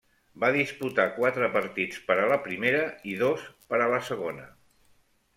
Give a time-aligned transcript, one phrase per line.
[0.43, 2.79] Va disputar quatre partits per a la primera
[3.11, 4.49] i dos per a la segona.